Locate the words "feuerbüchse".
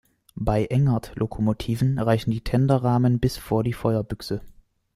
3.73-4.41